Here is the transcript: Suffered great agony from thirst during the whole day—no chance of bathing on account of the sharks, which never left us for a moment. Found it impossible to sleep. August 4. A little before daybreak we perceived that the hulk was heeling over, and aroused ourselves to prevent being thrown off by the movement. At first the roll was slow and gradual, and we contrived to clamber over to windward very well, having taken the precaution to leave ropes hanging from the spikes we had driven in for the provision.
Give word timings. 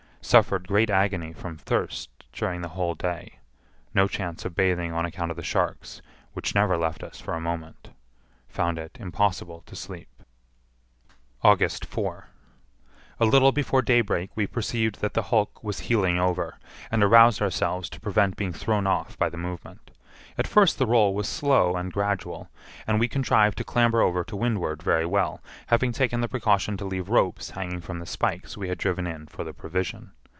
Suffered 0.23 0.65
great 0.67 0.89
agony 0.91 1.33
from 1.33 1.57
thirst 1.57 2.09
during 2.31 2.61
the 2.61 2.69
whole 2.69 2.93
day—no 2.95 4.07
chance 4.07 4.45
of 4.45 4.55
bathing 4.55 4.93
on 4.93 5.03
account 5.05 5.29
of 5.31 5.35
the 5.35 5.43
sharks, 5.43 6.01
which 6.33 6.53
never 6.55 6.77
left 6.77 7.03
us 7.03 7.19
for 7.19 7.33
a 7.33 7.41
moment. 7.41 7.89
Found 8.47 8.77
it 8.77 8.95
impossible 8.97 9.61
to 9.65 9.75
sleep. 9.75 10.07
August 11.41 11.85
4. 11.85 12.27
A 13.19 13.25
little 13.25 13.51
before 13.51 13.81
daybreak 13.81 14.29
we 14.35 14.45
perceived 14.47 15.01
that 15.01 15.15
the 15.15 15.23
hulk 15.23 15.61
was 15.65 15.79
heeling 15.81 16.17
over, 16.19 16.59
and 16.91 17.03
aroused 17.03 17.41
ourselves 17.41 17.89
to 17.89 17.99
prevent 17.99 18.37
being 18.37 18.53
thrown 18.53 18.85
off 18.87 19.17
by 19.17 19.27
the 19.27 19.37
movement. 19.37 19.89
At 20.37 20.47
first 20.47 20.77
the 20.77 20.87
roll 20.87 21.13
was 21.13 21.27
slow 21.27 21.75
and 21.75 21.91
gradual, 21.91 22.49
and 22.87 23.01
we 23.01 23.09
contrived 23.09 23.57
to 23.57 23.63
clamber 23.65 24.01
over 24.01 24.23
to 24.23 24.35
windward 24.37 24.81
very 24.81 25.05
well, 25.05 25.41
having 25.67 25.91
taken 25.91 26.21
the 26.21 26.29
precaution 26.29 26.77
to 26.77 26.85
leave 26.85 27.09
ropes 27.09 27.49
hanging 27.49 27.81
from 27.81 27.99
the 27.99 28.05
spikes 28.05 28.55
we 28.55 28.69
had 28.69 28.77
driven 28.77 29.05
in 29.07 29.27
for 29.27 29.43
the 29.43 29.53
provision. 29.53 30.13